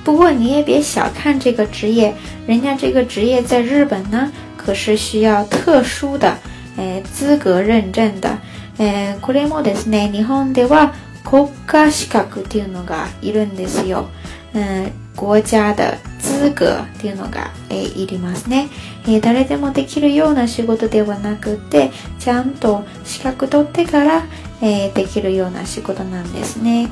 [0.04, 2.14] 不过你也别小看这个职业，
[2.48, 6.38] 人家这个职业在日本呢，可是需要特殊的，
[6.78, 8.38] 诶，资格认证的，
[8.78, 10.90] 嗯，これもですね、日本では。
[11.26, 14.08] 国家資格っていうのがいるんですよ。
[14.54, 18.70] うん、国家的資格っていうのが、えー、いりますね、
[19.06, 24.24] えー、誰でもできるような仕事ではなくて、ちゃんと資格取ってから、
[24.62, 26.90] えー、できるような仕事なんですね。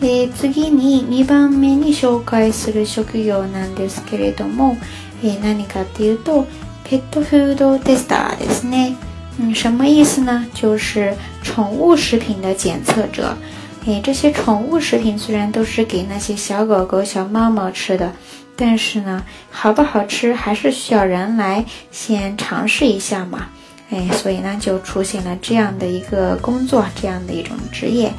[0.00, 4.76] で次に2番目に紹介する職業なんですけれども、
[5.22, 6.46] え何かっていうと、
[6.84, 8.96] ペットフードテスターですね。
[9.40, 10.44] 嗯，什么意思呢？
[10.54, 13.36] 就是宠物食品的检测者。
[13.84, 18.12] 哎，这些宠物食品虽然都是给那些小狗狗、小猫猫吃的，
[18.54, 19.20] 但是呢，
[19.50, 23.46] 好不好吃还是需要人来先尝试一下嘛。
[23.90, 28.12] 哎，所以呢，就出现了这样的一个工作，这样的一种职业。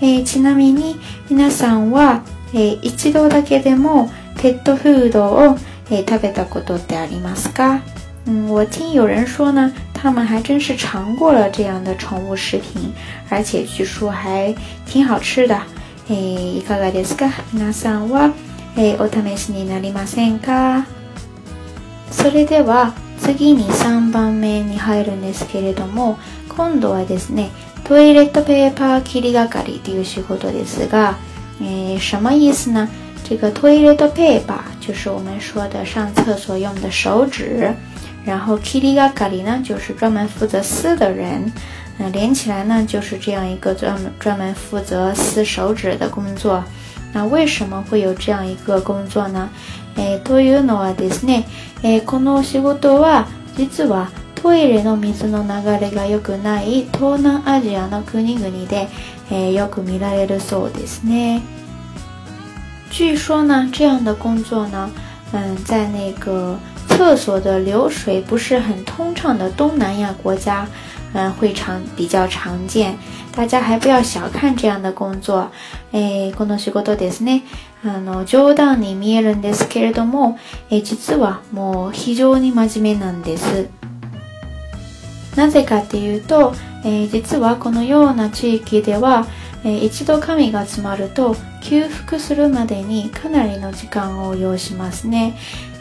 [0.00, 0.96] 哎，ちなみに
[1.28, 2.18] 皆さんは、
[2.54, 4.08] 哎、一度だけでも
[4.40, 5.58] ペットフードを、
[5.90, 7.80] 哎、食べたことってありますか？
[8.26, 12.92] 嗯，我听有人说呢，他们还真是尝过了这样的宠物食品，
[13.30, 14.54] 而且据说还
[14.84, 15.54] 挺好吃的。
[16.08, 17.30] 哎，いかがですか？
[17.54, 18.30] みさんは、
[18.76, 20.84] え、お試しになりませんか？
[22.10, 26.18] それでは次に三番目に入るんですけれども、
[26.48, 27.48] 今度はですね、
[27.84, 31.14] トイレットペーパー切りがかりっていう仕事ですが、
[31.62, 32.86] え、什么意思呢？
[33.24, 37.72] 这个トイレットペーパー就是我们说的上厕所用的手纸。
[38.24, 41.50] 然后 Kiri ga Kari 呢，就是专门负责撕的人，
[41.98, 46.62] 嗯，连起来呢，就是这样一个专专门负责撕手指的工作。
[47.12, 49.48] 那为什么会有这样一个工作呢？
[49.96, 51.42] 诶，というのはですね。
[51.82, 53.24] 诶、この仕事は
[53.56, 58.86] 実はトイレの水の流れが良くない東南アジアの国々で、
[59.30, 61.40] え、よく見られるそうですね。
[62.90, 64.90] 据说呢，这样的工作呢，
[65.32, 66.54] 嗯，在那个。
[67.02, 70.68] 厕所的流水不是很通畅的东南亚国家，
[71.14, 72.94] 嗯，会常比较常见。
[73.34, 75.50] 大家还不要小看这样的工作。
[75.94, 77.40] えー、この仕事ですね。
[77.82, 80.36] あの、冗談に見えるんですけれども、
[80.68, 83.68] えー、実はもう非常に真面目なんです。
[85.36, 86.52] なぜかっていうと、
[86.84, 89.26] えー、実はこのような地域では、
[89.64, 95.32] えー、一度神が詰まると、休復するまでにかなりの時間を要しますね。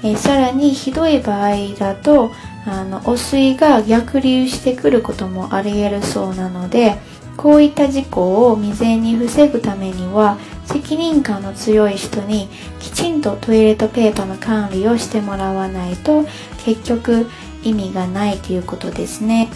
[0.02, 2.32] えー、さらにひどい場合だと
[2.66, 6.95] あの汚水が逆流してくることもありえるそうなので
[7.38, 12.47] こういった事故を未然に防ぐためには責任感の強い人に
[12.80, 16.26] きちんとトイレットペーパーの管理をしてもらわないと
[16.64, 17.28] 結局
[17.64, 19.50] 意味がないということですね。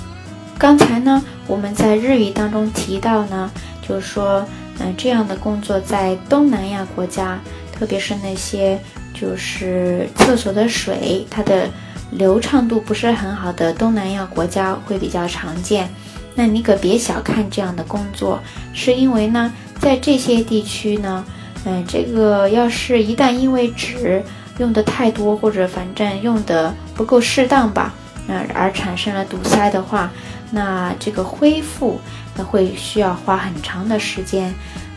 [0.57, 3.51] 刚才呢，我们在日语当中提到呢，
[3.85, 4.45] 就是说，
[4.79, 7.39] 嗯、呃，这样的工作在东南亚国家，
[7.71, 8.79] 特别是那些
[9.23, 11.69] 就是厕所的水，它的
[12.11, 15.87] 流畅度不是很好的，东南亚国家会比较常见。
[16.35, 18.37] 那你可别小看这样的工作，
[18.73, 21.23] 是因为呢，在这些地区呢，
[21.63, 24.21] 嗯，这个要是一旦因为纸
[24.57, 27.93] 用的太多，或者反正用的不够适当吧，
[28.27, 30.11] 那而产生了堵塞的话，
[30.51, 31.97] 那这个恢复
[32.35, 34.53] 那会需要花很长的时间。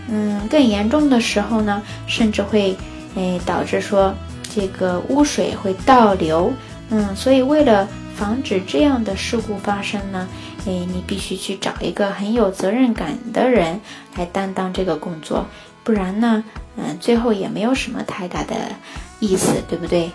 [0.08, 2.76] 嗯，更严重的时候呢，甚至会。
[3.16, 4.14] 哎，导致说
[4.54, 6.52] 这个污水会倒流，
[6.90, 10.28] 嗯，所以为了防止这样的事故发生呢，
[10.66, 13.80] 哎，你必须去找一个很有责任感的人
[14.16, 15.46] 来担当这个工作，
[15.82, 16.44] 不然呢，
[16.76, 18.54] 嗯，最后也没有什么太大的
[19.18, 20.10] 意思，对不对？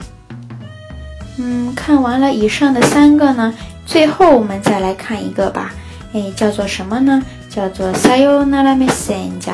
[1.38, 3.52] 嗯，看完了以上的三个呢，
[3.86, 5.74] 最后我们再来看一个吧，
[6.14, 7.22] 哎，叫做什么呢？
[7.50, 9.54] 叫做 “Sayonara me senja”，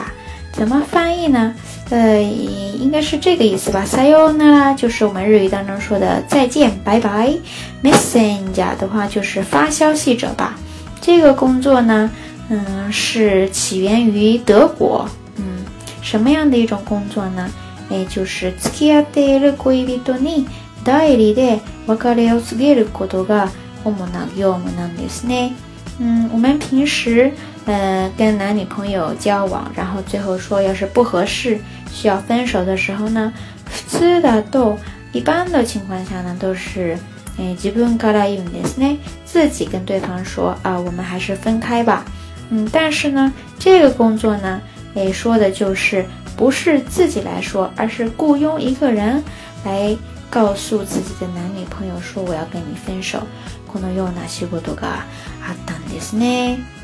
[0.52, 1.56] 怎么翻译呢？
[1.90, 3.86] 呃，应该是这个意思吧。
[3.88, 7.34] Sayonara 就是我们日语当中说的再见，拜拜。
[7.82, 10.58] Messenger 的话就是发消息者吧。
[11.00, 12.12] 这个工作呢，
[12.50, 15.08] 嗯，是起源于德国。
[15.38, 15.64] 嗯，
[16.02, 17.50] 什么样的一种工作呢？
[18.10, 20.46] 就是付き合っている恋人に
[20.84, 23.50] 代理で別れを告げることが
[23.86, 25.52] 主な業務なんですね。
[26.00, 27.32] 嗯，我们平时。
[27.68, 31.60] 呃，跟男女朋友交往，然后最后说要是不合适
[31.92, 33.32] 需要分手的时候呢，
[33.90, 34.78] 呲的，都
[35.12, 36.98] 一般的情况下呢都是，
[37.38, 38.96] 诶，自分から言うですね，
[39.26, 42.06] 自己跟对方说啊，我们还是分开吧。
[42.50, 44.62] 嗯，但是呢，这个工作呢，
[44.94, 46.06] 诶，说的就是
[46.38, 49.22] 不是自己来说，而是雇佣一个人
[49.66, 49.94] 来
[50.30, 53.20] 告诉自己的男女朋友说我要跟你分手。
[53.70, 55.04] このような仕事が
[55.46, 56.77] あったんですね。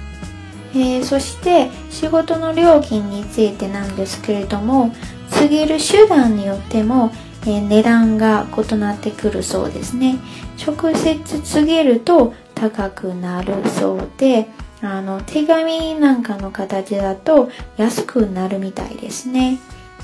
[0.76, 4.92] えー、そして仕事の料金についてなんですけれども
[5.30, 7.12] 告げる手段によっても、
[7.44, 10.18] えー、値段が異なってくるそうですね
[10.66, 14.48] 直接告げると高くなるそうで
[14.82, 19.58] あの手紙なんかの形だと安くなるみたいですね。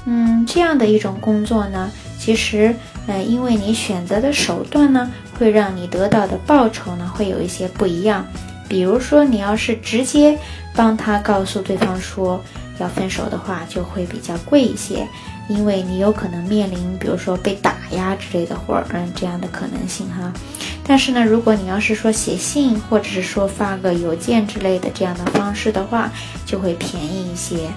[0.07, 2.73] 嗯，这样的一种工作呢，其实，
[3.05, 8.25] 呃，因为你选择的手段呢，会让你得到的报酬呢，会有一些不一样。
[8.69, 10.37] 比如说，你要是直接
[10.75, 12.39] 帮他告诉对方说
[12.77, 15.05] 要分手的话，就会比较贵一些，
[15.49, 20.31] 因为你有可能面临，比如说被打呀之类的，或者嗯这样的可能性哈。
[20.85, 26.07] 但是呢，如果你要是说写信，或者是说发个邮件之类的这样的方式的话，
[26.45, 27.67] 就会便宜一些。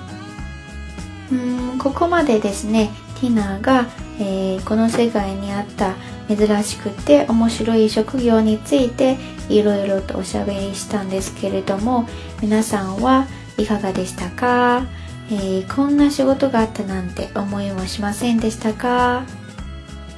[1.30, 2.88] 嗯，ここまでですね。
[3.18, 3.86] 天なんか、
[4.18, 5.94] え、この世界にあった。
[6.36, 9.16] 珍しくて面白い職業について
[9.48, 12.06] いろいろとおしゃべりしたんですけれども
[12.40, 13.26] 皆さんは
[13.58, 14.86] いかがでしたか、
[15.30, 19.24] えー、こんな仕事があったなんて思いもしませんでしたか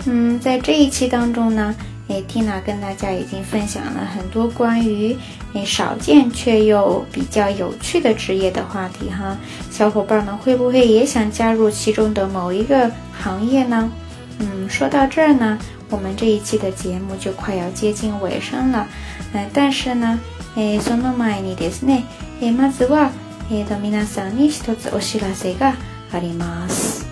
[0.08, 1.74] ん在这一期当中呢，
[2.08, 5.16] 诶，Tina 跟大家已经分享了很多关于
[5.54, 9.34] 诶少见却又比较有趣的职业的话题哈。
[9.70, 13.90] 小伙伴们会不会也想加入其中的某一个行业呢？
[14.40, 15.58] 嗯，说到这儿呢，
[15.94, 18.84] 我们这一期的节目就快要接近尾声了。
[19.32, 20.18] 呃、但是呢、
[20.56, 22.02] えー、その前にですね、
[22.40, 23.12] えー、まずは、
[23.48, 25.76] えーと、皆さんに一つお知らせが
[26.12, 27.06] あります。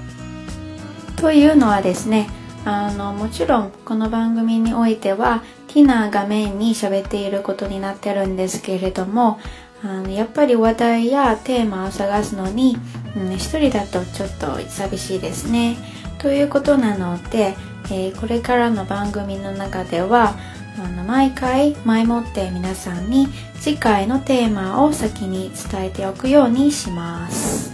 [1.17, 2.29] というのはですね、
[2.65, 9.41] あのもちろんこの番組においてはティナがメインに喋っていることになってるんですけれども
[9.83, 12.77] あのやっぱり話題やテーマを探すのに、
[13.17, 15.77] うん、一人だとちょっと寂しいですね
[16.19, 17.55] ということなので
[17.91, 20.35] えー、これからの番組の中では
[20.83, 23.29] あの毎回前もって皆さんに
[23.61, 27.73] 次回のテーマを先に伝えておくようにします。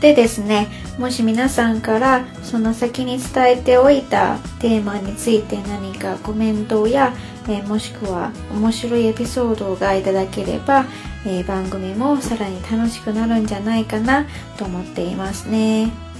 [0.00, 0.66] でですね
[0.98, 7.14] もし皆さんからその先に伝えておいたテーマについて何かコメントや、
[7.46, 10.86] えー、もしくは面白いエピソードがいただければ、
[11.24, 14.26] えー、番組もさらに楽しくなるんじゃないかな
[14.58, 16.11] と思っていますね。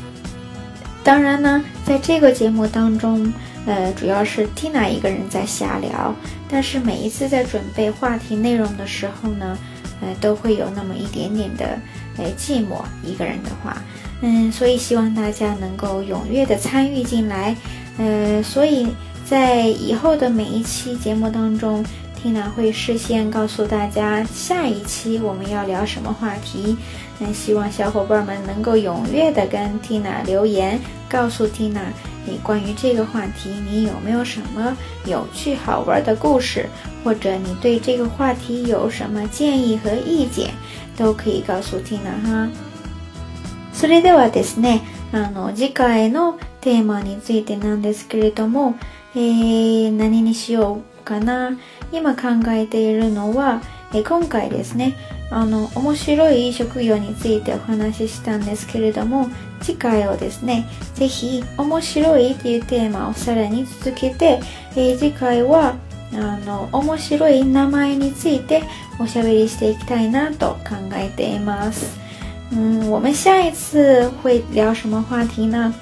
[1.04, 3.32] 当然呢，在这个节目当中，
[3.66, 6.14] 呃，主要是 Tina 一个人在瞎聊，
[6.48, 9.58] 但是每一次在准备话题内容的时候呢，
[10.00, 11.76] 呃，都会有那么一点点的，
[12.18, 13.82] 呃，寂寞一个人的话，
[14.20, 17.56] 嗯，所以希望大家能够踊跃的参与进来，
[17.98, 18.86] 呃，所以
[19.28, 21.84] 在以后的每一期节目当中。
[22.22, 26.76] Tina 会事先告诉大家下一期我们要聊什么话题，
[27.18, 31.80] 那希望小伙伴们能够踊跃的跟 Tina 留言，告诉 Tina
[32.24, 36.68] 你关于这个话题你有没有什么有趣好玩的故事，
[37.02, 40.50] 或者你对这个话题有什么建议和意见，
[40.96, 42.48] 都可以告诉 Tina 哈。
[43.74, 44.80] それではですね、
[45.12, 48.74] あの次回のテーマについてなんですけれども、
[49.16, 50.91] え、何にしよう。
[51.02, 51.50] かな
[51.92, 52.22] 今考
[52.52, 53.60] えているのは、
[53.94, 54.94] え今回ですね
[55.30, 59.28] あの面白い職業についてお話ししたんですけれども
[59.60, 64.40] 次回をですね是非「面白い」っていうテーマをさらに続けて、
[64.76, 65.74] え次回は
[66.14, 68.62] あの面白い名前について
[68.98, 72.00] おしゃべりしていきたいなと考えています。
[72.54, 75.72] 嗯，我们下一次会聊什么话题呢？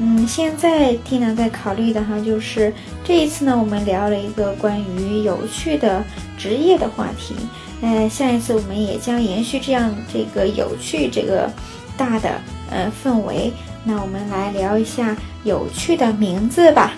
[0.00, 2.72] 嗯，现在蒂娜在考虑的哈，就是
[3.04, 6.02] 这一次呢，我们聊了一个关于有趣的
[6.38, 7.34] 职业的话题。
[7.80, 11.48] 呃、下一次我们也将延续这样这个有趣这个
[11.96, 12.30] 大的
[12.70, 13.52] 呃氛围，
[13.84, 16.92] 那我们来聊一下有趣的名字吧。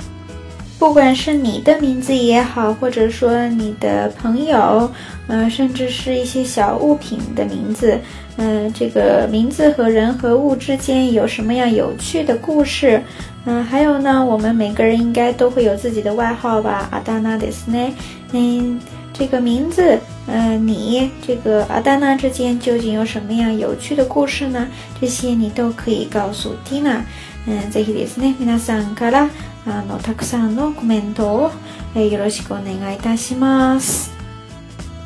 [0.80, 4.90] 不管是你的名字也好，或者说你的朋友，
[5.26, 7.98] 嗯，甚至是一些小物品的名字，
[8.38, 13.02] 嗯，这个名字和人和物之间有什么样有趣的故事？
[13.44, 16.88] 嗯，还有呢，我们每个人应该都会有自己的外号吧？
[16.92, 17.92] 阿达纳的斯内，
[18.32, 18.80] 嗯，
[19.12, 24.66] 这个名字，嗯，你这个阿达娜之间究竟有什么样有趣的故事呢？
[24.98, 27.04] 这些你都可以告诉蒂娜。
[27.46, 29.28] 嗯，ぜひですね、皆さんから。
[29.70, 31.50] あのたくさんのコメントを、
[31.94, 34.12] えよろしくお願いいたします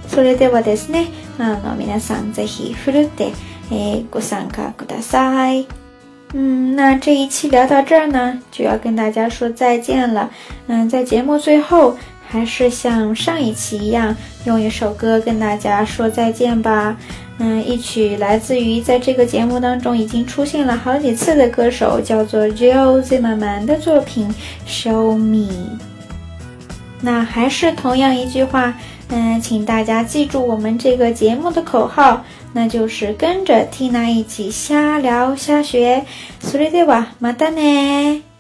[0.09, 1.09] それではですね
[1.39, 3.33] あの皆さんぜひふるって、
[3.71, 5.67] えご参加ください
[6.35, 10.29] 嗯，那这一期聊到这儿呢，就要跟大家说再见了。
[10.67, 11.97] 嗯，在节目最后，
[12.27, 16.97] 还是像上一期一样，用一首歌跟大家说再见吧。
[17.39, 24.33] 嗯，一曲来自于在这个节目当中已经出现了好几次的歌手，叫做 j o e z i m m a n 的作品
[24.69, 25.51] 《Show Me》。
[27.01, 28.75] 那还是同样一句话，
[29.09, 36.05] 嗯，请大家记住我们这个节目的口号，那就是跟着 Tina 一起瞎聊瞎学。
[36.41, 38.34] それでは、またね。